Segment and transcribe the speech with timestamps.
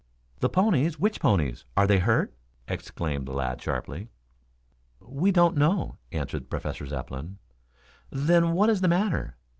[0.39, 0.97] "The ponies?
[0.99, 1.63] Which ponies?
[1.77, 2.33] Are they hurt?"
[2.67, 4.09] exclaimed the lad sharply.
[4.99, 7.37] "We don't know," answered Professor Zepplin.
[8.09, 9.37] "Then what is the matter?